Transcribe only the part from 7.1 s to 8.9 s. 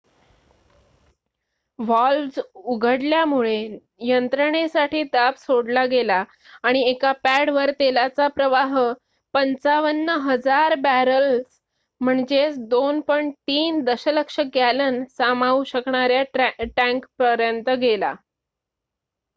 पॅडवर तेलाचा प्रवाह